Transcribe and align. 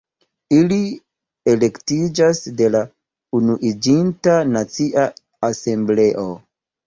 Ili 0.59 0.77
elektiĝas 1.51 2.41
de 2.61 2.71
la 2.75 2.81
Unuiĝinta 3.41 4.39
Nacia 4.57 5.07
Asembleo. 5.51 6.27